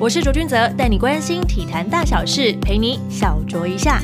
[0.00, 4.00] 我是卓君泽，带你关心体坛大小事，陪你小酌一下。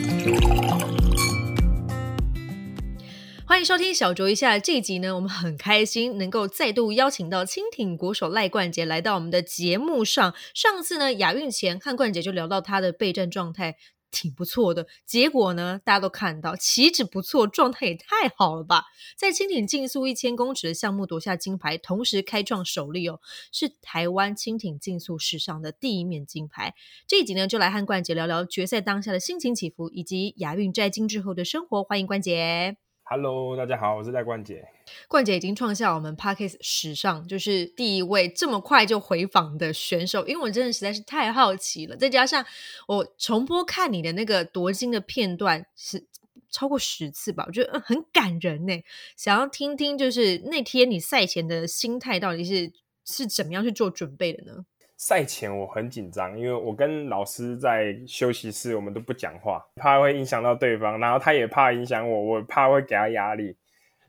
[3.47, 10.34] 欢迎收听小酌一下这一集呢，我们很开心能够再度邀请到蜻蜓国手赖冠杰来到我们的节目上。
[10.52, 13.76] 上次呢，亚运前汉冠杰就聊到他的备战状态。
[14.14, 15.80] 挺不错的，结果呢？
[15.84, 18.84] 大家都看到，岂止不错，状态也太好了吧！
[19.18, 23.18] 在轻艇竞速一千公尺的项目夺下金牌，同时开创首例哦，
[23.50, 26.74] 是台湾轻艇竞速史上的第一面金牌。
[27.08, 31.82] 这一集呢，就来和冠杰聊聊决赛当下的心情起伏，以及亚运摘金之后的生活。
[31.82, 32.77] 欢迎冠杰。
[33.03, 34.73] Hello，大家好，我是赖冠杰。
[35.09, 41.97] 冠姐已经创下我们 Parkes 史上就是第一位这么快就回访的选手，因为我真的实在是太好奇了。
[41.97, 42.45] 再加上
[42.87, 46.06] 我重播看你的那个夺金的片段是
[46.51, 48.83] 超过十次吧，我觉得很感人呢。
[49.16, 52.73] 想要听听，就是那天你赛前的心态到底是
[53.05, 54.64] 是怎么样去做准备的呢？
[54.97, 63.56] 赛前我很紧张，因为我跟老师在休息室，我们都不讲话，怕会影响到对方，然后他也怕影响我，我怕会给他压力。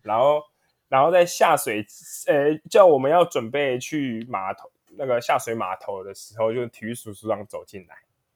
[0.03, 0.39] 然后，
[0.87, 1.85] 然后在下水，
[2.27, 7.95] 呃，叫我们要准备去码头那个下水码头的时候，就体育署署长走进来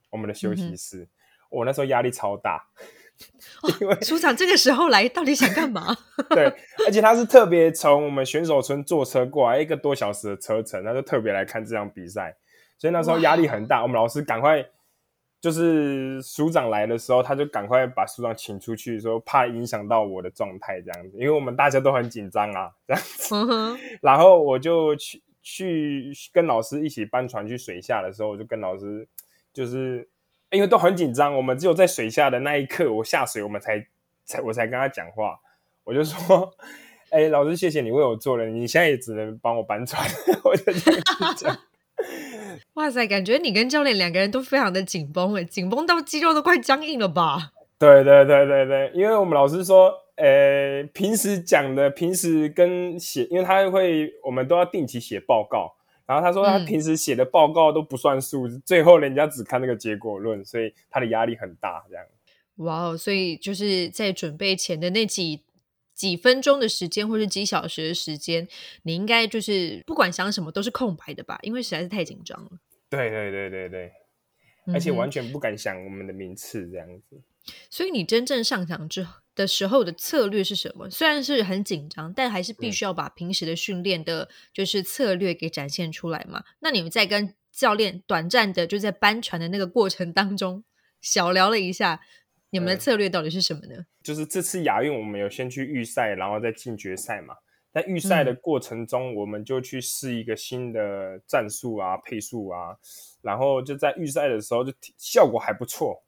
[0.09, 1.07] 我们的休息室，
[1.49, 2.65] 我那时候压力超大，
[3.79, 5.95] 因为署长这个时候来到底想干嘛？
[6.31, 6.45] 对，
[6.85, 12.35] 而且他是特别从我们选手村坐车过来一个多小时的车程，他就特别来看这场比赛。
[12.77, 14.65] 所以那时候压力很大，我们老师赶快
[15.41, 23.35] 就是署长来的时候，他就赶快把署长请出去，说怕影响到我的状态这样子，因为我们大家都很紧张啊，这样子。
[24.01, 29.07] 然后我就去去跟老师一起搬船去水下的时候，我就跟老师
[29.53, 30.07] 就是
[30.51, 33.87] 因为都很紧张，我们只有在水下的那一刻，我下水我们才
[34.25, 35.39] 才我才跟他讲话，
[35.85, 36.53] 我就说
[37.11, 40.05] ：“哎，老师，谢谢你为我做了，你现在也只能帮我搬船。
[40.43, 41.01] ”我就这样
[41.37, 41.57] 讲。
[42.75, 47.51] 哇塞，感觉你跟教练两个人都非常的紧绷诶，紧绷到肌肉都快僵硬了吧？
[47.77, 62.05] 对对对对对，因为我们老师说，呃，平时讲的，平时跟写，因为他会，我们都要定期写报告，然后他说他平时写的报告都不算数，最后人家只看那个结果论，所以他的压力很大，这样。
[62.57, 65.41] 哇哦，所以就是在准备前的那几。
[65.99, 68.47] 几分钟的时间，或是几小时的时间，
[68.83, 71.37] 你应该就是不管想什么都是空白的吧？
[71.41, 72.51] 因为实在是太紧张了。
[72.89, 73.91] 对对对对对，
[74.73, 77.21] 而且完全不敢想我们的名次这样子。
[77.69, 80.89] 所以你真正上场之后的时候的策略是什么？
[80.89, 86.45] 虽然是很紧张，但还是必须要把平时的训练的，就是策略给展现出来嘛。
[86.59, 90.63] 那你们在跟教练短暂的就在搬船的那个过程当中
[91.01, 91.99] 小聊了一下。
[92.51, 93.85] 你们的策略到底是什么呢？
[94.01, 97.35] 就是这次亚运，我们有先去预赛，然后再进决赛嘛。
[97.71, 102.75] 在预赛的过程中，我们就去试一个新的战术啊、配速啊，
[103.21, 106.03] 然后就在预赛的时候就效果还不错。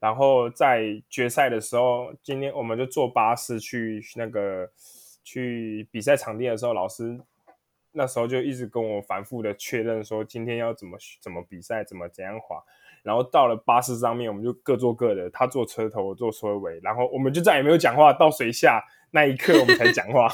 [0.00, 4.68] 然后在决赛的时候，今天我们就坐巴士去那个
[5.22, 7.20] 去比赛场地的时候，老师
[7.92, 12.60] 那时候就一直跟我反复的确认说，今天要怎么怎么比赛，怎么怎样滑。
[13.02, 18.12] 然后到了巴士上面，我们就各坐各的，他坐车头，我坐车尾，然后我们就再也没有讲话。
[18.12, 20.28] 到水下那一刻，我们才讲话，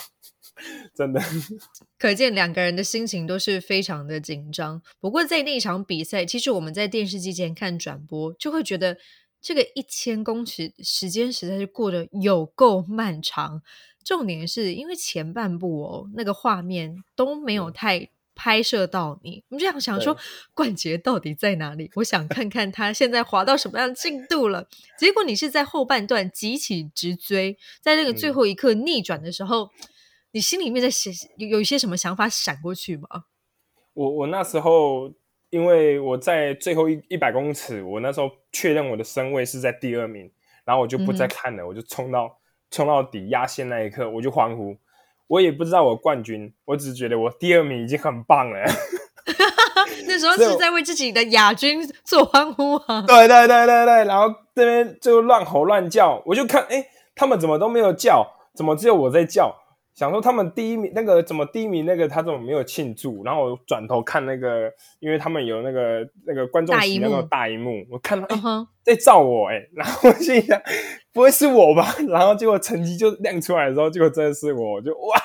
[0.94, 1.20] 真的。
[1.98, 4.82] 可见两个人的心情都是非常的紧张。
[5.00, 8.96] 不过在那场比赛，其实我们在电视机前看转播，就会觉得
[9.40, 13.62] 这个一千公尺时间实在是过得有够漫长。
[14.04, 18.10] 重点是因为前半部哦，那个画面都没有太。
[18.34, 20.16] 拍摄到你，我们就想想说，
[20.54, 21.90] 冠杰到底在哪里？
[21.94, 24.68] 我想看看他现在滑到什么样的进度了。
[24.98, 29.70] 结果你是在后半段急起直追，在那个最后一刻逆转的时候，
[30.32, 33.08] 你心里面在想有有一些什么想法闪过去吗？
[33.92, 35.12] 我我那时候，
[35.50, 40.28] 因为我在最后一一百公尺，我那时候确认我的身位是在第二名，
[40.64, 42.38] 然后我就不再看了，我就冲到
[42.70, 44.76] 冲到底压线那一刻，我就欢呼。
[45.26, 48.60] 我也不知道我冠军，我只是觉得我第二名已经很棒了。
[50.06, 53.02] 那时候是在为自己的亚军做欢呼啊！
[53.08, 56.86] 对对对对对，然后这边就乱吼乱叫，我就看，哎，
[57.16, 59.63] 他们怎么都没有叫，怎么只有我在叫？
[59.94, 63.22] 想说他们第一名那个怎么第一名那个他怎么没有庆祝？
[63.22, 70.60] 然后我转头看那个，因为他们有那个那个观众席那个大荧幕，我看到哎在照我哎，然后我心想
[71.12, 71.94] 不会是我吧？
[72.10, 75.16] 然后结果成绩就亮出来的时候，结果真的是我，就哇，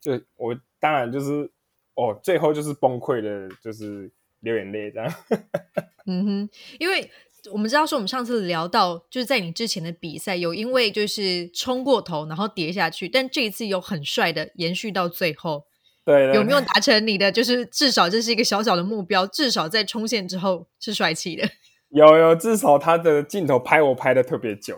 [0.00, 1.50] 就我当然就是
[1.94, 4.10] 哦，最后就是崩溃的，就是
[4.40, 5.14] 流眼泪这样。
[6.06, 7.10] 嗯哼，因为。
[7.52, 15.64] 我们知道说，我们上次聊到，就是在你之前的比赛有因为就是冲过头，然后跌下去，但这一次有很帅的延续到最后，
[16.04, 17.30] 对对有没有达成你的？
[17.30, 21.48] 就是至少这是一个小小的目标，至少在冲线之后是帅气的。
[21.90, 24.76] 有有，至少他的镜头拍我拍的特别久，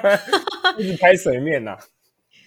[0.76, 1.76] 一直拍水面呐、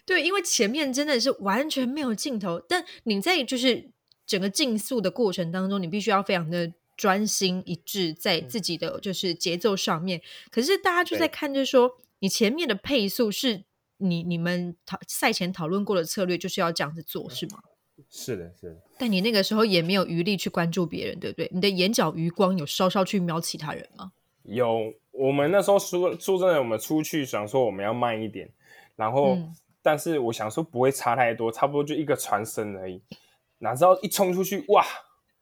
[0.06, 3.90] 对，因为前面真的是完全没有镜头，但你在就是
[4.28, 10.22] 整个竞速的过程当中，你必须要非常的专心一致在自己的就是节奏上面。
[10.52, 13.64] 可是大家就在看，就是说你前面的配速是
[13.98, 17.60] 你你们讨赛前讨论过的策略，就是要这样子做，是吗？
[18.10, 21.50] 是的，是的，但你那个时候也没有余力去关注别人，对不对？
[21.54, 24.12] 你的眼角余光有稍稍去瞄其他人吗？
[24.44, 24.94] 有。
[25.12, 28.52] 我们那时候说说真的，我们出去想说我们要慢一点，
[28.96, 33.02] 然后、嗯但是我想说不会差太多，差不多就一个船身而已。
[33.60, 34.86] 哪知道一冲出去，哇！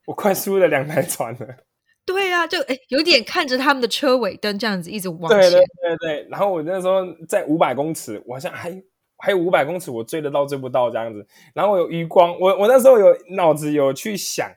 [0.06, 1.46] 我快输了两台船了。
[2.06, 8.72] 对啊，就哎，有点看着他们的车尾灯这样子一直往对前，对对对，然后我那时候在五百公尺，我好像还
[9.18, 11.26] 还有五百公尺，我追得到追不到这样子。
[11.52, 14.48] 然后我有余光，我我那时候有脑子有去想，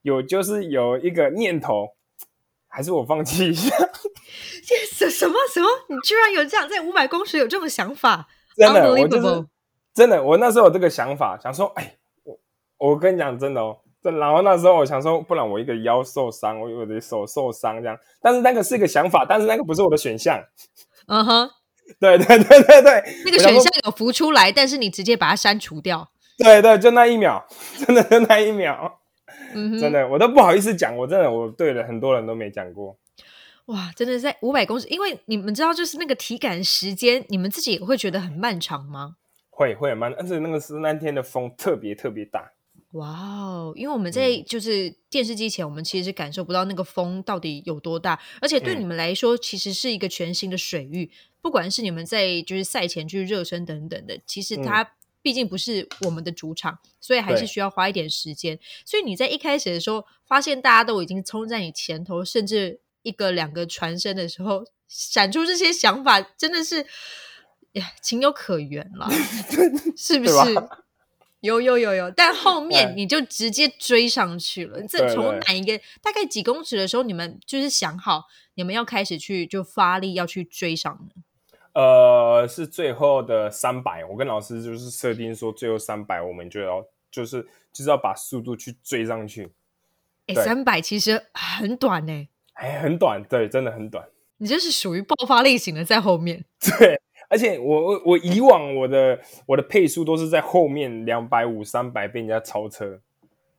[0.00, 1.88] 有就是有一个念头，
[2.68, 3.76] 还是我放弃一下。
[4.96, 5.68] 这什么什么？
[5.88, 8.26] 你居然有这样在五百公尺有这种想法？
[8.56, 9.46] 真的，我就是
[9.92, 12.38] 真的，我那时候有这个想法，想说，哎，我
[12.78, 13.78] 我跟你讲真的哦，
[14.12, 20.42] 然后那时候我想说，不然我一个腰受伤，我我的手受伤这样，但是那个是一个想法，但是那个不是我的选项。
[21.06, 21.50] 嗯哼，
[22.00, 26.08] 对对对对对，那个选项有浮出来，但是你直接把它删除掉。
[26.36, 27.46] 对对，就那一秒，
[27.86, 29.00] 真的就那一秒，
[29.54, 32.96] 嗯哼，真的我都不好意思讲，我真的我对了很多人都没讲过。
[33.66, 39.16] 哇，真的在五百公尺，因为你们知道，就是那个体感时间，你们自己也会觉得很漫长吗？
[39.48, 42.50] 会会很慢，而且那个是那天的风特别特别大。
[42.94, 43.72] 哇哦！
[43.76, 51.10] 因为我们在嗯就是电视机前，我们其实感受不到那个风到底有多大，而且对嗯你们来说，其实是一个全新的水域。
[51.40, 58.58] 不管是你们在就是赛前去热身等等的，其实嗯它毕竟不是我们的主场，所以还是需要花一点时间。
[58.86, 66.86] 所以你在一开始的时候，发现大家都已经冲在你前头，甚至一个两个传身的时候，闪出这些想法，真的是
[67.72, 69.10] 呀情有可原了，
[69.96, 70.34] 是不是？
[71.44, 74.80] 有有有有，但后面你就直接追上去了。
[74.88, 78.24] 这从哪一个大概几公尺的时候，你们就是想好
[78.54, 81.22] 你们要开始去就发力要去追上呢？
[81.74, 89.52] 呃，是最后的三百，我跟老师就是设定说，最后三百我们就要就是就是要把速度去追上去。
[90.26, 94.08] 哎，对三百其实很短呢、哎，很短，对，真的很短。
[94.38, 96.46] 你这是属于爆发类型的，在后面。
[96.78, 96.98] 对，
[97.34, 103.00] 而且我我我以往我的我的配速都是在后面两百五、三百被人家超车，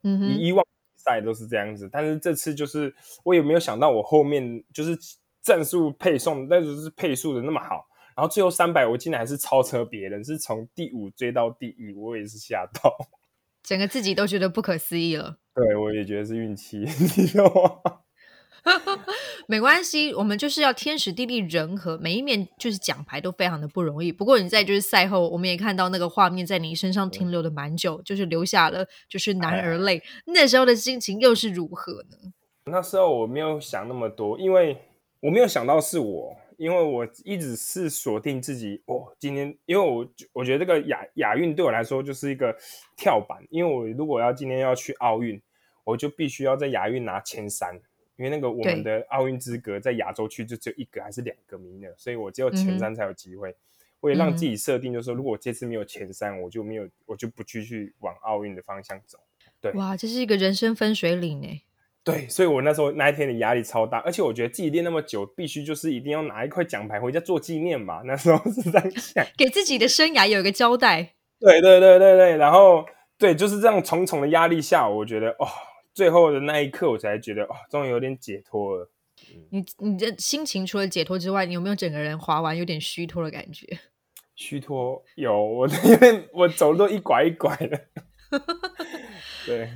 [0.03, 2.95] 嗯哼，以以往比赛都是这样子，但是这次就是
[3.25, 4.97] 我也没有想到我后面就是
[5.41, 7.85] 战术配送，但是是配速的那么好，
[8.15, 12.95] 然后最后三百我竟然还是超车别人，是从第五追到第一，我也是吓到。
[13.61, 15.35] 整个自己都觉得不可思议了。
[15.53, 17.45] 对，我也觉得是运气，你知道
[17.83, 17.97] 吗？
[19.47, 24.11] 没关系，我们就是要天时地利人和，每一面就是奖牌都非常的不容易。
[24.11, 30.01] 不过你在就是赛后，我们也看到那个画面在你身上停留的蛮久，就是留下了就是男儿泪。
[30.25, 32.33] 那时候的心情又是如何呢？
[32.65, 34.77] 那时候我没有想那么多，因为
[35.19, 38.81] 我没有想到是我，因为我一直是锁定自己。
[38.87, 42.57] 哦，今天因为我我觉得这个亚亚运对我来说就是一个
[42.97, 45.39] 跳板，因为我如果要今天要去奥运，
[45.83, 47.79] 我就必须要在亚运拿前三，
[48.17, 53.55] 因为那个我们的奥运资格在亚洲区就只有一个还是两个名额，所以我只有前三才有机会。
[54.01, 59.17] 我也让自己设定，就是说，如果我这次没有前三，我就没有，我就不继续往奥运的方向走。
[59.59, 61.61] 对哇，这是一个人生分水岭呢。
[62.03, 68.03] 对，所以我那时候那一天的压力超大，而且我觉得自己练那么久，必须就是一定要拿一块奖牌回家做纪念吧。
[68.05, 69.25] 那时候是这样想。
[69.35, 71.13] 给自己的生涯有一个交代。
[71.39, 72.85] 对对对对对，然后
[73.17, 75.47] 对，就是这样重重的压力下，我觉得哦，
[75.95, 78.91] 最后的那一刻，我才觉得哦，终于有点解脱了。
[79.49, 83.65] 你你的心情除了解脱之外，你有没有整个人滑完有点虚脱的感觉？
[84.35, 87.79] 虚脱有我， 因为我走路都一拐一拐的。
[89.47, 89.69] 对，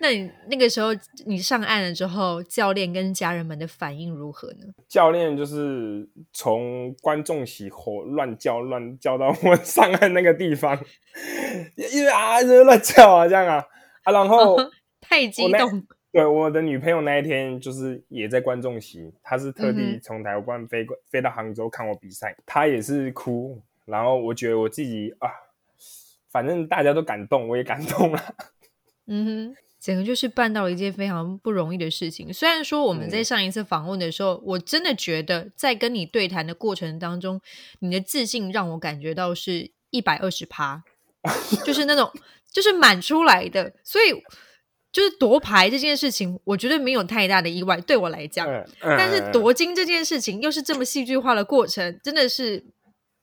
[0.00, 0.88] 那你那个时候
[1.26, 4.64] 你上岸了之后，教练跟家人们的反应如何呢？
[4.88, 10.76] 教练就是从观众席吼乱叫乱叫到我上岸那个地方，
[11.76, 13.64] 因为啊就乱叫啊这样啊
[14.02, 14.56] 啊，然后
[15.08, 25.28] 太激动，对我的女朋友那一天就是也在观众席，她是特嗯地哼从台湾飞过飞到杭州看我比赛，她也是哭，然后我觉得我自己啊，
[26.30, 28.34] 反正大家都感动，我也感动了。
[29.06, 32.32] 嗯哼，整个就是办到了一件非常不容易的事情。
[32.32, 37.40] 虽然说我们在嗯上一次访问的时候，我真的觉得在跟你对谈的过程当中，
[37.78, 40.82] 你的自信让我感觉到是一百二十趴。
[41.64, 42.08] 就是那种
[42.52, 44.12] 就是满出来的，所以
[44.96, 48.48] 就是夺牌这件事情，我觉得没有太大的意外，对我来讲。
[48.48, 52.64] 嗯嗯但是嗯夺金这件事情又是这么戏剧化的过程，真的是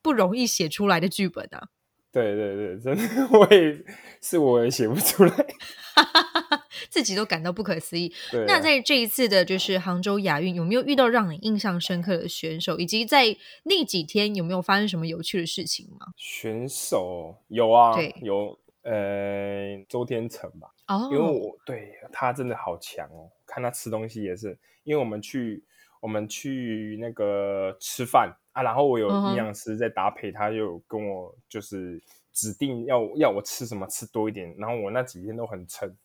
[0.04, 1.70] 不容易写出来的剧本啊！
[2.12, 3.84] 对对对，真的我也
[4.22, 5.34] 是我也写不出来。
[6.92, 8.14] 自己都感到不可思议。
[8.32, 16.06] 啊，那在这一次的就是杭州亚运，有没有遇到让你印象深刻的选手，以及在那几天有没有发生什么有趣的事情吗？
[16.18, 25.64] 选手有啊对，有呃周天成吧，哦因为我对他真的好强哦，看他吃东西也是，因为我们去
[26.00, 35.96] 我们去那个吃饭啊，然后我有营养师在搭配，他就跟我就是指定要要我吃什么吃多一点，然后我那几天都很撑。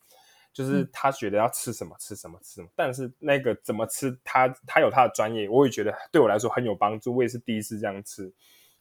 [0.51, 7.15] 就是嗯他觉得要吃什么吃什么吃什么，但是那个怎么吃，他他有他的专业，我也觉得对我来说很有帮助。
[7.15, 8.33] 我也是第一次这样吃，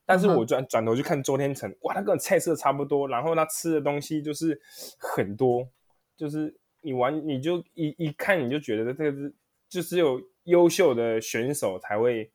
[0.06, 4.58] 但是我转转头去看周天成，哇，他跟菜色差不多，然后他吃的东西就是
[4.98, 5.68] 很多，
[6.18, 9.32] 就是你玩你就一一看你就觉得这个是
[9.68, 12.30] 就是有优秀的选手才会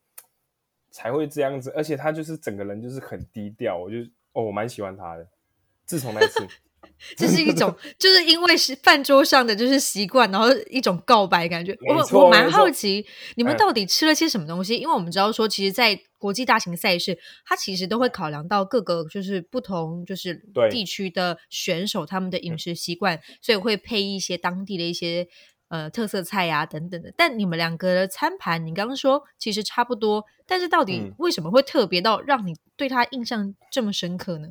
[0.90, 3.98] 才会这样子，而且他就是整个人就是很低调，我就
[4.32, 5.28] 哦我蛮喜欢他的。
[5.84, 6.46] 自从那次，
[7.16, 11.76] 这是一种，就是因为是饭桌上的就是习惯，然后一种告白感觉。
[11.88, 13.04] 我我蛮好奇，
[13.36, 14.76] 你们嗯到底吃了些什么东西？
[14.76, 25.26] 因为我们知道说，其实，在国际大型赛事，它其实都会考量到各个就是不同就是对地区的选手他们的饮食习惯，所以会配一些当地的一些。
[25.68, 34.46] 呃，特色菜呀、等等的，但你们两个的餐盘，你刚刚说其实差不多，但是到底嗯为什么会特别到让你对他印象这么深刻呢？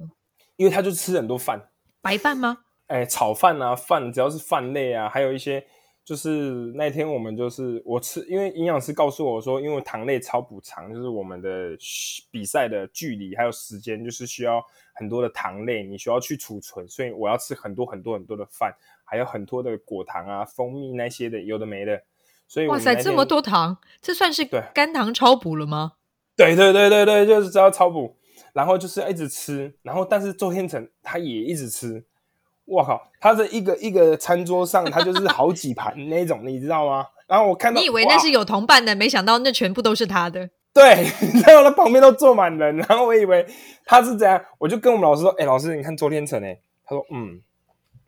[0.57, 1.69] 因为他就吃很多饭，
[2.03, 2.59] 白饭吗？
[2.87, 5.65] 哎，炒饭啊，饭只要是饭类啊，还有一些
[6.03, 11.49] 就是那天我们就是我吃，因为营养师告诉我说，因为糖类超补偿，就是我们的
[12.29, 14.61] 比赛的距离还有时间，就是需要
[14.93, 22.03] 很多的糖类，你需要去储存，所以我要吃很多很多很多的饭，还有很多的果糖啊、蜂蜜那些的，有的没的。
[22.49, 25.93] 所以哇塞，这么多糖，这算是对肝糖超补了吗？
[26.35, 28.17] 对对对对对，就是只要超补，
[28.53, 32.03] 然后就是要一直吃，然后但是周天成他也一直吃，
[32.65, 37.05] 我靠，他的一个一个餐桌上，他就是好几盘那种，你知道吗？
[37.27, 40.49] 然后我看到，你以为那是有同伴的，没想到那全部都是他的。
[40.73, 40.83] 对，
[41.45, 43.45] 然后他旁边都坐满人，然后我以为
[43.85, 47.41] 他是这样，我就跟我们老师说：“哎、老师，你看周天成哎。”他说：“嗯。”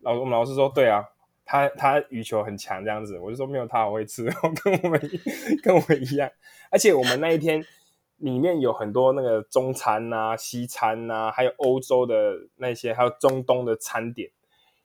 [0.01, 1.03] 老我们老师说：“对啊，
[1.45, 4.23] 他他羽球很强这样子。”我就说：“没有他好会吃，
[4.63, 5.01] 跟我们
[5.63, 6.29] 跟我们一样。”
[6.69, 7.63] 而且我们那一天
[8.17, 14.29] 里面有很多那个中餐呐、西餐呐、还有欧洲的那些，还有中东的餐点。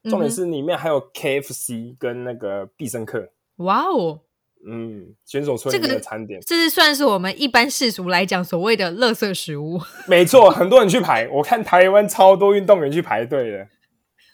[0.04, 4.20] 重点嗯是里面还有 KFC 跟那个必胜客，哇哦，
[4.66, 6.40] 嗯，选手村这里面的个餐点。
[6.40, 9.78] 这是算是我们一般世俗来讲所谓的垃圾食物。
[10.08, 13.68] 没错，很多人去排，我看台湾超多运动员去排队的。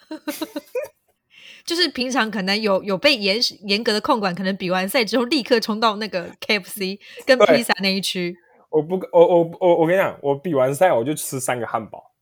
[1.66, 3.36] 就是平常可能有有被严
[3.66, 8.36] 严格的控管，可能比完赛之后立刻冲到那个 KFC 跟披萨那一区。
[8.70, 12.12] 我不，我我我我跟你讲，我比完赛我就吃三个汉堡，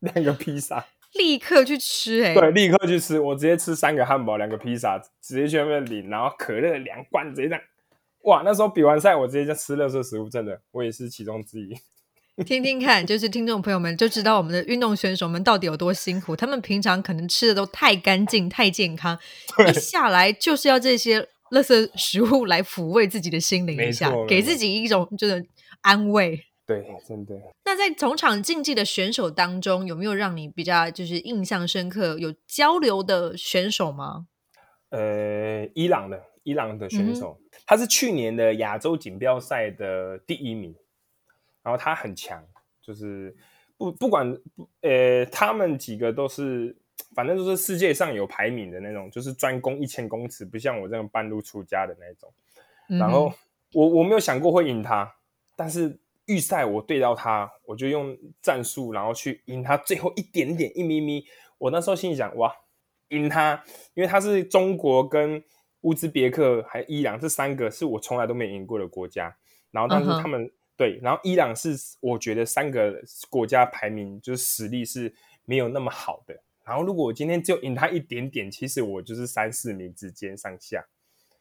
[0.00, 0.84] 两个披萨，
[1.14, 7.62] 立刻去吃、欸，哎，对，立刻去吃，我直接吃三个汉堡，两个披萨，直接去那边领，然后可乐两罐，直接这样。
[8.24, 11.76] 哇，那时候比完赛，我直接就吃乐色食物，真的，我也是其中之一。
[12.46, 16.34] 听听看，就是听众朋友们就知道我们的运动选手们到底有多辛苦。
[16.34, 19.18] 他们平常可能吃的都太干净、太健康，
[19.68, 21.20] 一下来就是要这些
[21.50, 25.46] 垃圾食物来抚慰自己的心灵一下，给自己一种就是
[25.82, 26.46] 安慰。
[26.64, 27.34] 对，真的。
[27.64, 34.26] 那在同场竞技的选手当中，有没有让你比较就是印象深刻、有交流的选手吗？
[34.90, 40.74] 呃，伊朗的伊朗的嗯选手，他是去年的亚洲锦标赛的第一名，
[41.62, 42.46] 然后他很强，
[42.80, 43.34] 就是
[43.76, 46.76] 不不管不呃，他们几个都是，
[47.14, 52.32] 反正都是世界上有排名的那种，就是专攻一千公尺，不像我这样半路出家的那种。
[52.98, 53.32] 然后、
[53.72, 55.10] 我我没有想过会赢他，
[55.62, 61.24] 但是预赛我对到他，我就用战术，然后去赢他最后一点点一咪咪。
[61.56, 62.52] 我那时候心里想，哇，
[63.10, 63.62] 赢他，
[63.94, 65.40] 因为他是中国跟
[65.82, 69.36] 乌兹别克还有伊朗这三个是我从来都没赢过的国家。
[69.70, 73.00] 然后但是他们、对，然后伊朗是我觉得三个
[73.30, 75.14] 国家排名就是实力是
[75.44, 76.36] 没有那么好的。
[76.64, 80.84] 然后如果我今天只有赢他一点点，其实我就是三四名之间上下。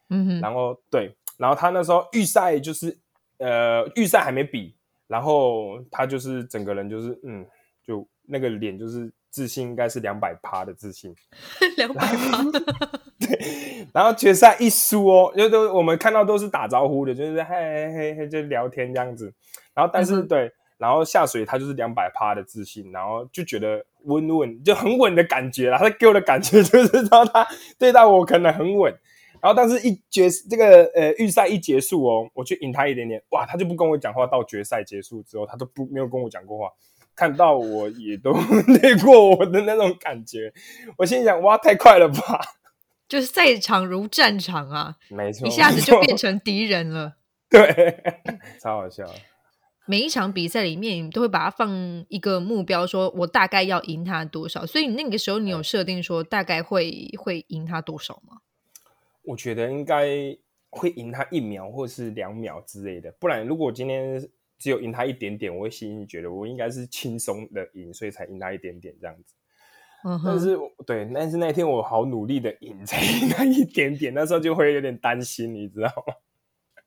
[0.09, 2.99] 嗯哼，然后对，然后他那时候预赛就是
[3.41, 4.73] 呃预赛还没比，
[5.07, 7.45] 然后他就是整个人就是嗯，
[7.83, 11.13] 就那个脸就是自信应该是两百趴的自信，
[11.75, 12.43] 两百趴。
[13.19, 19.31] 对，然后决赛一输哦，就都我们看到都是打招呼的，就是嘿嘿嘿嘿就聊天这样子，
[19.75, 25.77] 然后但是、嗯对，然后下水他就是两百趴的自信，然后就觉得稳稳就很稳的感觉啦。
[25.77, 28.91] 他给我的感觉就是说他对待我可能很稳，
[29.41, 34.27] 然后但是一决这个呃预赛一结束哦，我去赢他一点点，哇，他就不跟我讲话。
[34.27, 36.71] 到决赛结束之后，他都不没有跟我讲过话，
[37.15, 38.31] 看到我也都
[38.81, 40.53] 累过我的那种感觉。
[40.97, 42.39] 我心想，哇，太快了吧！
[43.09, 47.15] 就是赛场如战场啊，没错， 一下子就变成敌人了。
[47.49, 48.01] 对，
[48.61, 49.05] 超好笑。
[49.85, 54.65] 每一场比赛里面，你都会把它放一个目标，说我大概要赢他多少。
[54.65, 58.37] 所以你那个时候，你有设定说大概会会赢他多少吗？
[59.23, 60.07] 我觉得应该
[60.69, 63.11] 会赢他一秒或是两秒之类的。
[63.19, 64.19] 不然，如果今天
[64.57, 69.35] 只有赢他一点点，我会心里觉得我应该是轻松的赢，所以才赢他一点点这样子。
[70.03, 76.13] 嗯，但是对，但是那天我好努力的赢，才赢他一点点，那时候就会有点担心，你知道吗？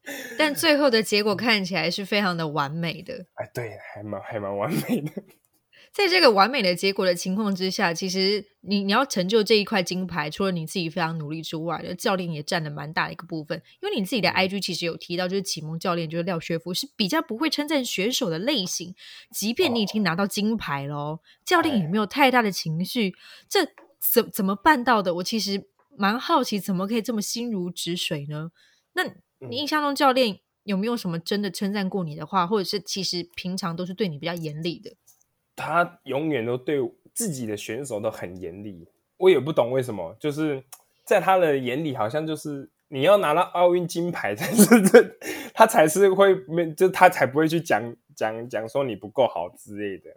[0.38, 3.26] 但最后的结果看起来是非常的完美的。
[3.35, 5.23] 哎，对，还蛮还蛮完美的。
[5.95, 13.63] 在这个完美的结果的情况之下，其实你你要成就这一块金牌，除了你自己非常努力之外，的教练也占了蛮大的一个部分。
[13.81, 18.93] 因为你自己的 IG 其实有提到，就是启蒙教练就是廖学福是比较不会称赞选手的类型。
[19.31, 23.15] 即便你已经拿到金牌了，教练也没有太大的情绪。
[23.49, 23.65] 这
[24.01, 25.15] 怎怎么办到的？
[25.15, 28.51] 我其实蛮好奇，怎么可以这么心如止水呢？
[28.95, 29.05] 那
[29.49, 34.97] 你印象中教练有没有什么真的称赞过你的话，或者是其实平常都是对你比较严厉的？
[35.56, 36.78] 他永远都对
[37.12, 40.62] 自己的选手都很严厉，我也不懂为什么，就是
[41.04, 45.16] 在他的眼里，好像就是你要拿到奥运金牌才是这，
[45.54, 50.11] 他才是会没，就他才不会去讲讲讲说你不够好之类的。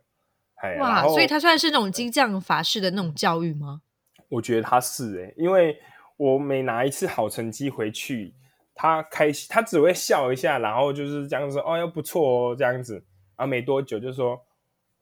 [0.80, 3.84] 哇，所以他算是那种激将法式的那种教育吗？
[4.30, 5.80] 我觉得他是哎，因为
[6.18, 8.34] 我每拿一次好成绩回去，
[8.74, 12.96] 他开心，他只会笑一下，然后就是这样说，哦，要不错哦，这样子，
[13.36, 14.42] 然后没多久就说。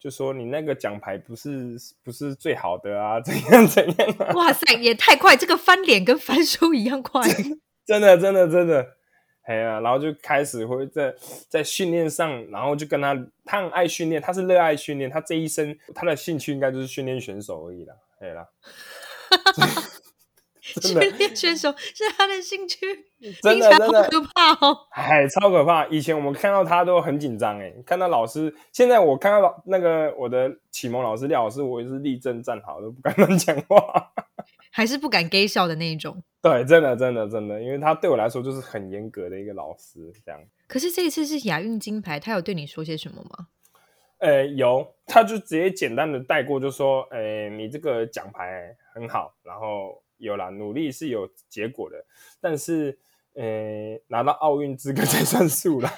[0.05, 3.19] 就说你那个奖牌不是不是最好的啊？
[3.19, 4.35] 怎 样怎样？
[4.35, 5.35] 哇塞，也太快！
[5.35, 7.27] 这个翻脸跟翻书一样快，
[7.87, 8.85] 真的真的真的，
[9.47, 11.11] 哎呀，然后就开始会在
[11.49, 18.47] 在训练上，然后就跟他，他很爱训练，他是热爱训练，他这一生他的兴趣应该就是训练选手而已啦，对啦。
[20.81, 22.77] 训练选手是他的兴趣，
[23.41, 24.75] 真的真的可怕哦！
[24.91, 25.85] 哎，超可怕！
[25.87, 34.11] 以前我们看到他都很紧张，哎，看到老师，现在我看到老那个我的启蒙老师廖老师，我也是立正站好，都不敢乱讲话，
[34.71, 36.23] 还是不敢给笑的那一种。
[36.41, 40.41] 对，真的真的真的，因为他对我来说就是很严格的一个老师，这样。
[40.67, 43.47] 可是这一次是亚运金牌，他有对你说些什么吗？
[44.17, 50.01] 呃，有，他就直接简单的带过，就说，哎，你这个奖牌很好，然后。
[50.17, 52.05] 有啦，努力是有结果的，
[52.39, 52.97] 但是，
[53.33, 55.93] 呃，拿到奥运资格才算数啦。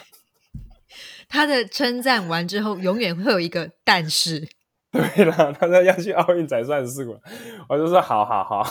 [1.27, 4.47] 他的称赞完之后，永远会有一个但是。
[4.89, 7.19] 对啦，他说要去奥运才算数，
[7.67, 8.65] 我就说好好好。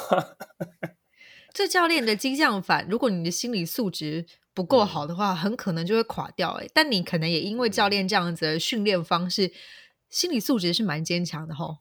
[1.53, 6.53] 这教练的激将法，如果你的心理素质不够好的话，很可能就会垮掉。
[6.53, 9.53] 哎，但你可能也因为教练这样子的训练方式，
[10.09, 11.79] 心理素质是蛮坚强的吼。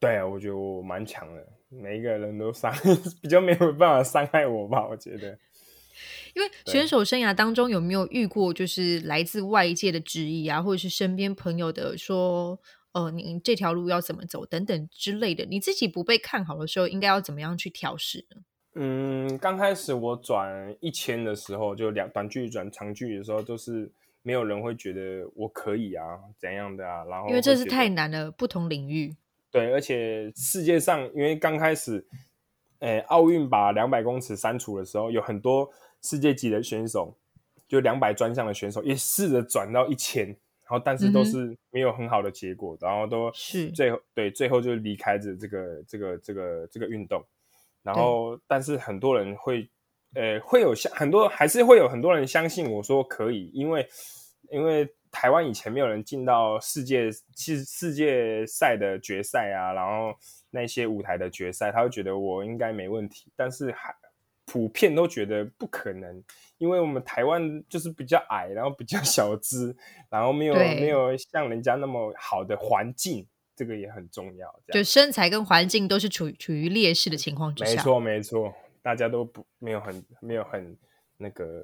[0.00, 1.46] 对啊，我觉得我蛮强的。
[1.70, 2.72] 每一个人都伤，
[3.20, 4.88] 比较没有办法伤害我吧？
[4.88, 5.38] 我觉得，
[6.34, 12.58] 因为选手生涯当中有没有遇过，就是来自外界的质疑啊，或者是身边朋友的说，
[12.92, 18.42] 呃，你这条路要怎么走等等之类的，你自己不被看好的时候，应该要怎么样去调试呢？
[18.74, 26.02] 嗯，刚开始我转一千的时候，就两短距离转长距离的时候，都是没有人会觉得我可以啊，
[26.38, 27.04] 怎样的啊？
[27.04, 29.14] 然后因为这是太难了，不同领域。
[29.50, 32.06] 对，而且世界上，因为刚开始，
[32.80, 35.70] 诶，奥运把两百公尺删除的时候，有很多
[36.02, 37.16] 世界级的选手，
[37.66, 40.36] 就两百专项的选手也试着转到一千，然
[40.68, 43.70] 后但是都是没有很好的结果，然后都是。
[43.70, 47.24] 最后对最后就离开这这个这个这个这个运动，
[47.82, 49.66] 然后但是很多人会，
[50.14, 53.88] 呃，会有相很多还是会有很多人相信我说可以，因为
[54.50, 54.86] 因为。
[55.20, 60.16] 台湾以前没有人进到世界，其实世界赛的决赛啊，然后
[60.48, 63.92] 那些舞台的决赛，他会觉得我应该没问题，但是还
[64.44, 66.22] 普遍都觉得不可能，
[66.58, 69.76] 因为我们台湾就是比较矮，然后比较小资，
[70.08, 73.26] 然后没有没有像人家那么好的环境，
[73.56, 74.48] 这个也很重要。
[74.72, 80.78] 就身材跟环境都是处处于劣势的情况之下，没错没错，大家都不没有很没有很。
[81.18, 81.62] 那个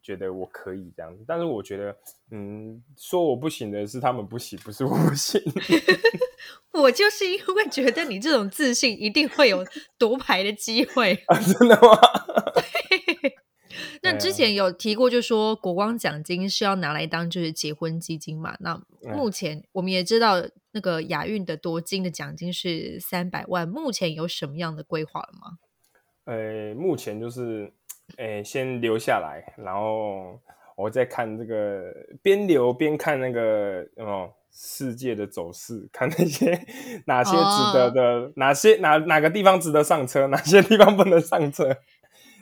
[0.00, 1.96] 觉得我可以这样子，但是我觉得，
[2.30, 5.40] 嗯，说我不行的是他们不行，不是我不行。
[6.72, 9.64] 我就是因为觉得你这种自信一定会有
[9.98, 11.38] 夺牌的机会啊！
[11.38, 11.98] 真的吗？
[14.02, 18.56] 那之前有提过，就说国光奖金是要拿来当就是结婚基金嘛。
[18.60, 23.68] 那目前我们也知道，那个亚运的夺金的奖金是三百万。
[23.68, 25.58] 目前有什么样的规划了吗？
[26.24, 27.72] 呃，目前就是，
[28.16, 30.40] 诶，先留下来，然后
[30.76, 36.50] 我再看这个，边留边看那个哦，世界的走势，看那些
[37.06, 41.76] 哪些值得的，哪些哪哪个地方值得上车，哪些地方不能上车。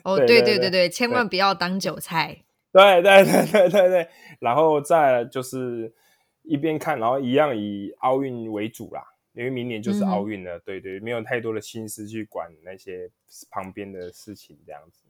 [0.03, 2.43] 哦，对对对对，千万不要当韭菜。
[2.73, 4.07] 对对对对对对，
[4.39, 5.93] 然后再就是
[6.43, 9.03] 一边看，然后一样以奥运为主啦。
[9.33, 13.09] 因为明年就是奥运了，对对，没有太多的心思去管那些
[13.49, 15.05] 旁边的事情，这样子。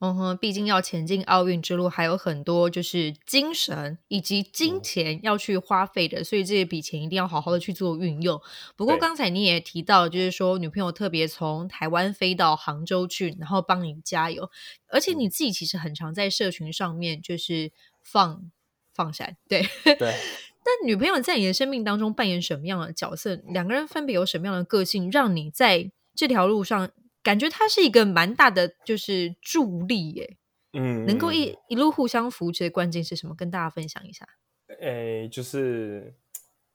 [0.00, 8.40] 嗯哼，毕竟要前进奥运之路，还有很多就是精神以及金钱要去花费的，所以这笔钱一定要好好的去做运用。
[8.76, 14.50] 不过刚才你也提到，就是说女朋友特别从台湾飞到杭州去，然后帮你加油，
[14.88, 17.70] 而且你自己其实很常在社群上面就是
[18.02, 18.50] 放
[18.94, 20.14] 放闪，对对。
[20.62, 23.34] 但女朋友在你的生命当中扮演什么样的角色？
[23.48, 26.90] 两个人分别有什么样的个性，让你在这条路上
[27.22, 30.36] 感觉他是一个蛮大的就是助力耶？
[30.72, 33.34] 嗯，能够一一路互相扶持的关键是什么？
[33.34, 34.26] 跟大家分享一下。
[34.80, 36.14] 诶，就是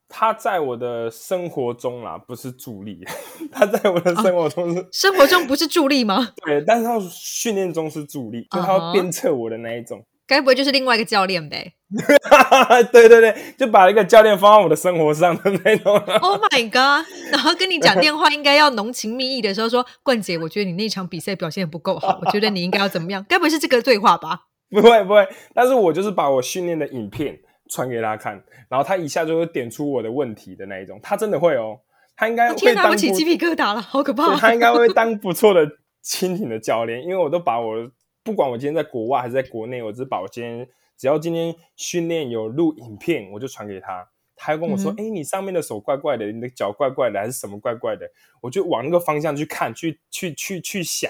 [0.10, 3.04] 他在我的生活中啦，不是助力。
[3.52, 6.34] 他在我的生活中是生活中不是助力吗？
[6.46, 10.06] 对，但是他训练中是助力，就他要鞭策我的那一种。
[10.28, 11.74] 该不会就是另外一个教练呗？
[12.92, 15.96] 对对对，就把一个教练放在我的生活上的那种。
[16.20, 17.06] Oh my god！
[17.32, 24.48] 然后跟你讲电话，应该要浓情蜜意的时候说：“冠姐，我觉得你那场比赛表现不够好， 我觉得你应该要怎么样？”该不会是这个对话吧？
[24.72, 27.38] 不会不会，但是我就是把我训练的影片
[27.70, 31.00] 传给他看，然后他一下就会点出我的问题的那一种。
[31.04, 31.78] 他真的会哦，
[32.18, 34.36] 他应该会当不起鸡皮疙瘩了，好可怕！
[34.36, 35.68] 他应该会当不错的
[36.04, 37.92] 蜻蜓的教练，因为我都把我。
[38.26, 44.10] 不管我今天在国外还是在国内，我只把我今天只要今天训练有录影片，我就传给他。
[44.36, 48.10] 他又跟我说：“哎，你上面的手怪怪的，你的脚怪怪的，还是什么怪怪的？”
[48.42, 51.10] 我就往那个方向去看，去去去去想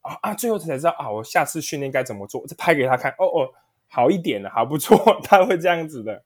[0.00, 0.34] 啊啊！
[0.34, 3.12] 最后才知道啊，我下次训练该怎么做，再拍给他看。
[3.12, 3.48] 哦哦，
[3.86, 4.98] 好一点了，还不错。
[5.22, 6.24] 他会这样子的，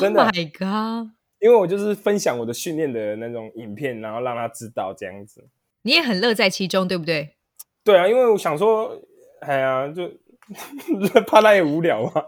[0.00, 0.24] 真的。
[0.24, 1.10] My God！
[1.38, 5.46] 因为我就是分享我的训练的那种影片，然后让他知道这样子。
[5.82, 7.36] 你也很乐在其中，对不对？
[7.84, 9.00] 对啊，因为我想说。
[9.40, 10.10] 哎呀，就
[11.26, 12.24] 怕他也无聊啊，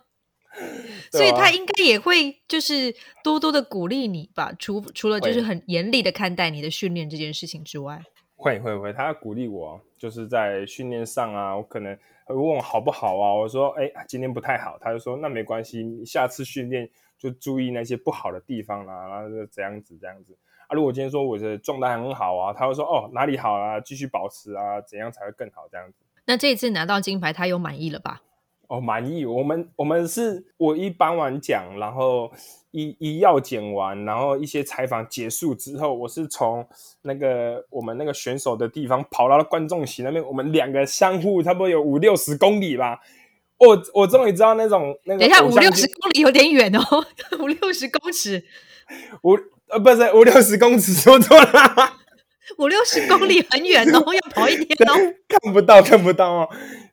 [1.10, 2.94] 所以他应该也会就是
[3.24, 4.52] 多多的鼓励你吧。
[4.58, 8.02] 除除了就是很严厉的看待你的训练这件事情之外，
[8.36, 13.34] 会会会，他鼓励我，就是在训练上啊，我可能会问我好不好啊。
[13.34, 20.36] 我说哎，今天不太好，他就说那没关系，下次训练就注意那些不好的地方啦，然后就这样子这样子。
[20.68, 25.94] 啊，如果今天说我的状态很好啊，他会说哦哪里好啊，继续保持啊，怎样才会更好这样子？
[26.26, 28.20] 那这一次拿到金牌，他有满意了吧？
[28.68, 29.24] 哦，满意。
[29.24, 32.30] 我们我们是我一颁完奖，然后
[32.70, 36.68] 一一要剪完，然后一些采访结束之后，我是从
[37.00, 43.00] 那个我们那个选手的地方跑到了观众席那边，我们两个相互差不多有五六十公里吧。
[43.56, 46.82] 我我终于知道那种那个，等一下五六十公里有点远哦，
[47.40, 48.44] 五六十公尺，
[49.24, 49.34] 五。
[49.70, 51.92] 呃，不是五六十公尺，说错了。
[52.56, 54.94] 五六十公里很远哦，要跑一天哦。
[55.28, 56.48] 看不到，看不到哦。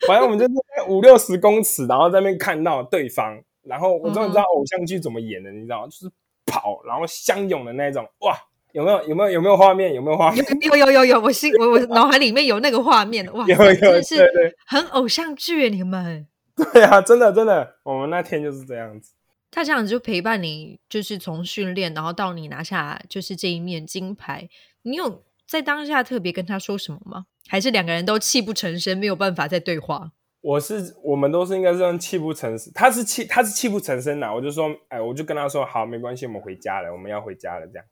[0.05, 0.53] 反正我们就是
[0.89, 5.87] 五六十公尺，然后在那边看到对方，然后我终于知道偶像剧怎么演的，你知道吗？
[5.87, 6.11] 就是
[6.45, 8.05] 跑，然后相拥的那种。
[8.19, 8.37] 哇，
[8.73, 9.07] 有没有？
[9.07, 9.29] 有没有？
[9.31, 9.93] 有没有画面？
[9.93, 10.43] 有没有画面？
[10.61, 13.25] 有有有有，我心我我脑海里面有那个画面。
[13.33, 16.27] 哇， 有有，真是很偶像剧，你们。
[16.73, 19.11] 对啊，真的真的，我们那天就是这样子。
[19.55, 24.49] 他这样子就陪伴你，就是从训练，然后到你拿下就是这一面金牌。
[24.81, 27.27] 你有在当下特别跟他说什么吗？
[27.47, 30.11] 还是两个人都泣不成声，没有办法再对话？
[30.41, 34.29] 我是我们都是应该是用泣不成声，他是泣他是泣不成声的。
[34.29, 37.85] 我就说，哎，我就跟他说，好，没关系，我们回家了，我们要回家了，这样。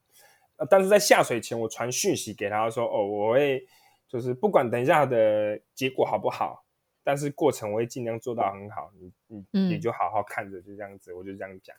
[0.68, 3.64] 但是在下水前，我传讯息给他说，哦，我会
[4.06, 6.63] 就是不管等一下的结果好不好。
[7.04, 11.76] 但是过程我会尽量做到很好，你你你就好好看着，就这样子，我就这样讲。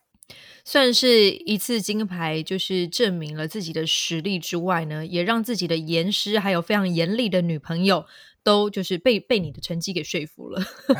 [0.63, 8.05] 算是一次金牌，就是证明了自己的实力之外呢，也让自己的严师还有非常严厉的女朋友。
[8.45, 10.61] 都就是被被你的成绩给说服了，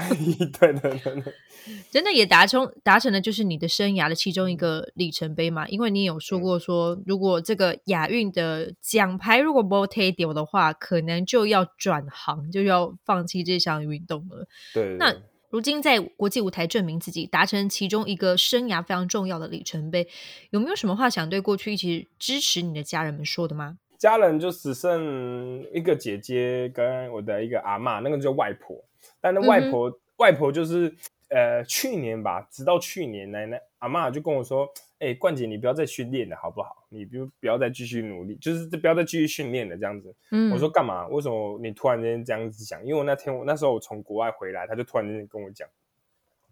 [0.60, 1.34] 对对对对，
[1.91, 5.67] 真的也达成达成了，就是你的生涯的其中一个里程碑嘛。
[5.67, 14.47] 因为你有说过说，如果这个亚运的奖牌如果不 take 掉的话，可能就要转行，就要放弃这项运动了。
[14.73, 15.15] 对，那
[15.51, 20.08] 如今在国际舞台证明自己，达成其中一个生涯非常重要的里程碑，
[20.49, 23.77] 有没有什么话想对过去一起支持你的家人们说的吗？
[24.05, 28.79] 家人就只剩一个姐姐跟我的一个阿妈，那个叫外婆。
[29.19, 30.93] 但那外婆外婆就是
[31.29, 36.85] 呃去年吧，直到去年奶奶阿妈就跟我说，哎，冠姐你不要再训练了好不好？
[36.89, 40.15] 你不不要再继续努力，就是不要再继续训练了这样子。
[40.29, 41.07] 嗯，我说干嘛？
[41.07, 42.79] 为什么你突然间这样子想？
[42.85, 45.67] 因为我那天我那时候我从国外回来，他就突然间跟我讲，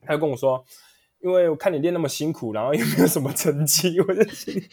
[0.02, 0.66] 他就跟我说。
[1.24, 4.68] 因为我看你练那么辛苦，然后又没有什么成绩， 我就心里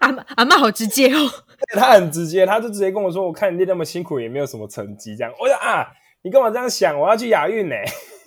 [0.00, 1.30] 阿阿妈好直接哦，
[1.74, 5.86] 他很直接，他就直接跟我说：“我看你练那么辛苦，也没有什么成绩。”这样，我说啊，
[6.22, 6.98] 你干嘛这样想？
[6.98, 7.76] 我要去亚运呢，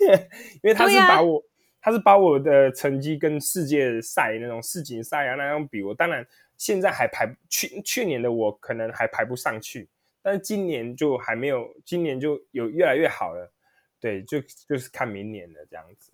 [0.62, 1.42] 因为他是把我，
[1.82, 5.82] 他是把我的成绩跟世界赛那种世锦赛啊那样比。
[5.82, 9.86] 我当然现在还排去去年的我可能还排不上去，
[10.22, 13.52] 但是今年就还没有，今年就有越来越好了。
[14.00, 16.10] 对，就就是看明年的这样子。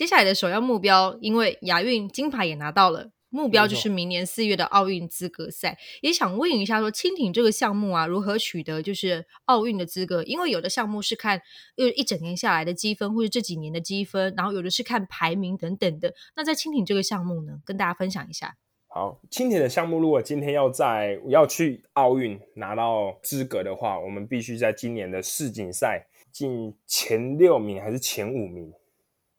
[0.00, 5.76] 接下来的首要目标，因为亚运金牌也拿到了，目标就是明年四月的奥运资格赛。
[6.00, 10.22] 也想问一下，说蜻蜓这个项目啊，如何取得就是奥运的资格？
[10.22, 11.42] 因为有的项目是看
[11.74, 16.14] 又一整年下来的积分，或者这几年的积分，然后有的是看排名等等的。
[16.34, 18.56] 那在蜻蜓这个项目呢，跟大家分享一下。
[18.86, 28.72] 好，蜻蜓的项目，如果今天要在要去奥运拿到资格的话，我们必须在今年的世锦赛进前六名还是前五名？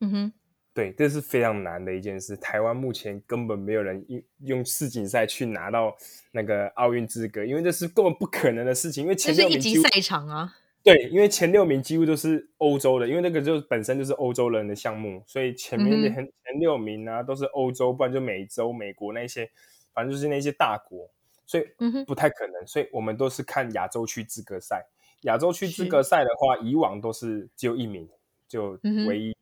[0.01, 0.33] 嗯哼。
[0.73, 2.33] 对，这是非常难的一件事。
[2.37, 5.93] 台湾目前根本没有人用用世锦赛去拿到
[6.31, 9.03] 那个奥运资格，因为这是根本不可能的事情。
[9.03, 19.51] 因为前六名赛场啊，对，因为前六名几乎都是欧洲的，因为那个就本身就是欧洲人的项目，所以前面的前前六名啊都是欧洲，不然就美洲、美国那些，
[19.93, 21.09] 反正就是那些大国，
[21.45, 21.65] 所以
[22.07, 22.65] 不太可能。
[22.65, 24.85] 所以我们都是看亚洲区资格赛。
[25.23, 28.07] 亚洲区资格赛的话，以往都是只有一名，
[28.47, 29.35] 就唯一。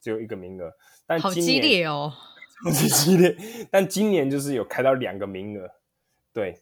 [0.00, 0.72] 只有一个名额，
[1.06, 2.12] 但好激烈哦，
[2.64, 3.36] 超级激烈。
[3.70, 5.70] 但今年就是有开到两个名额，
[6.32, 6.58] 对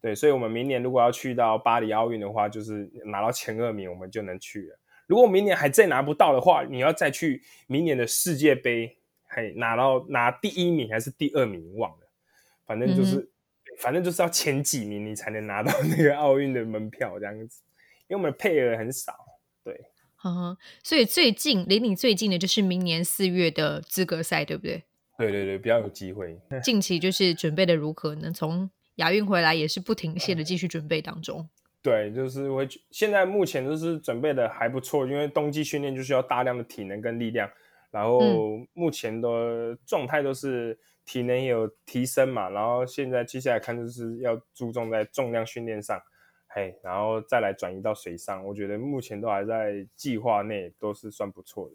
[0.00, 4.78] 对，所以我们明年如果要去到巴黎奥运的话，就是拿到前二名，我们就能去了。
[5.06, 8.96] 如果明年还再拿不到的话，你要再去明年的世界杯，
[9.26, 12.08] 还，拿到拿第一名还是第二名，忘了，
[12.64, 13.30] 反正就是，
[13.78, 17.62] 反正就是要前几名，你才能拿到那个奥运的门票这样子，
[18.08, 19.21] 因为我们的配额很少，对。
[20.24, 24.82] 嗯，所以最近离你最近的就是明年四月的资格赛，对不对？
[25.18, 26.38] 对对对，比较有机会。
[26.62, 28.30] 近期就是准备的如何呢？
[28.32, 31.48] 从亚运回来也是不停歇的继续准备当中。
[31.82, 37.50] 对，就是会现在目前就是准备的还不错，因为冬季训练就需要大量的体能跟力量，
[37.90, 38.20] 然后
[38.72, 46.00] 目前的状态都是体能有提升嘛，然后现在接下来看就是要注重在重量训练上。
[46.54, 51.74] 嘿，然后再来转移到水上，我觉得目前都还在计划内，都是算不错的。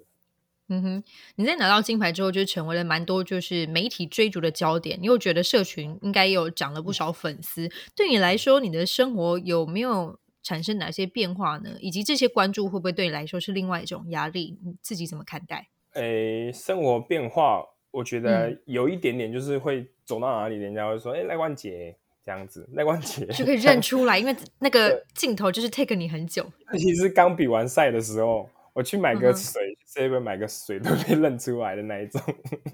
[0.69, 1.03] 嗯哼，
[1.35, 4.99] 你在拿到金牌之后，就成为了蛮多就是媒体追逐的焦点。
[5.01, 11.77] 你又觉得社群应该有涨了不少粉丝，对你来说，你的生活有没有产生哪些变化呢？
[11.79, 14.59] 以及这些关注会不会对你来说是另外一种压力？
[14.63, 15.69] 你自己怎么看待？
[15.93, 21.95] 诶，生活变化，我觉得有一点点，就是会走到哪里，人家会说：“哎，赖万杰。”
[22.27, 26.43] 这样子，赖冠杰就可以认出来， 因为那个镜头就是 take 你很久。
[26.73, 32.21] 尤其是刚比完赛的时候，我去买个水这边买个水都被认出来的那一种。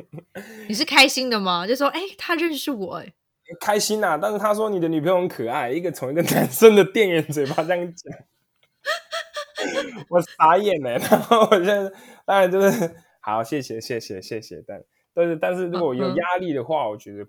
[0.68, 1.68] 你是开心的吗？
[1.68, 3.14] 就说哎，他认识我，哎，
[3.60, 4.18] 开心啊！
[4.20, 8.18] 但是他说你的女朋友很可爱，一个从一个男生的店员嘴巴这样讲，
[10.10, 10.98] 我傻眼了。
[10.98, 11.92] 然后我现在
[12.26, 17.24] 当然就是好，谢谢谢谢谢谢，但但是但是如果有压力的话，我觉得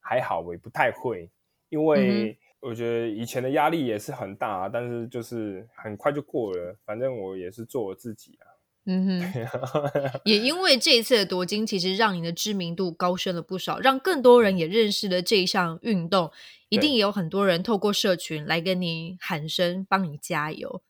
[0.00, 1.30] 还好，我也不太会。
[1.70, 6.76] 因为我觉得以前的压力也是很大，但是就是很快就过了。
[6.84, 8.60] 反正我也是做我自己啊。
[8.86, 9.48] 嗯哼，
[10.24, 16.30] 也因为这一次的夺金，其实让你的知名度高升了不少，让更多人也认识了这一项运动。
[16.70, 20.82] 一定也有很多人透过社群来跟你喊声，帮你加油。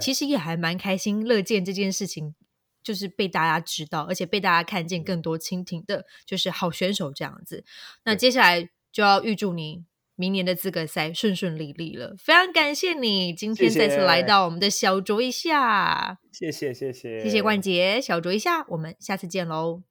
[0.00, 2.34] 其实也还蛮开心，乐见这件事情
[2.82, 7.64] 就是被大家知道，而且被大家看见更多蜻蜓的，就是好选手这样子。
[8.04, 9.84] 那接下来就要预祝你。
[10.18, 19.82] 明年的资格赛顺顺利利了，非常感谢你今天再次来到我们的小酌一下，谢谢谢谢谢谢冠杰，小酌一下，我们下次见喽。